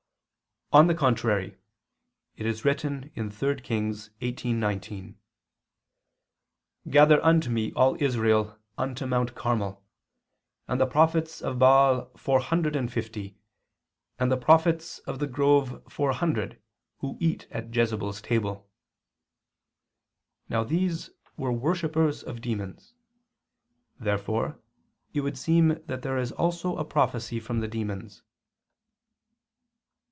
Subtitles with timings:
[0.73, 1.57] On the contrary,
[2.37, 5.15] It is written (3 Kings 18:19):
[6.89, 9.83] "Gather unto me all Israel unto mount Carmel,
[10.69, 13.35] and the prophets of Baal four hundred and fifty,
[14.17, 16.57] and the prophets of the grove four hundred,
[16.99, 18.69] who eat at Jezebel's table."
[20.47, 22.93] Now these were worshippers of demons.
[23.99, 24.57] Therefore
[25.13, 28.23] it would seem that there is also a prophecy from the demons.